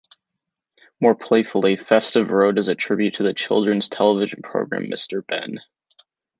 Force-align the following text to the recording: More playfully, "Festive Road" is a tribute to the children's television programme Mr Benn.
More 0.99 1.13
playfully, 1.13 1.75
"Festive 1.75 2.31
Road" 2.31 2.57
is 2.57 2.67
a 2.69 2.73
tribute 2.73 3.13
to 3.17 3.21
the 3.23 3.35
children's 3.35 3.87
television 3.87 4.41
programme 4.41 4.85
Mr 4.85 5.23
Benn. 5.23 5.59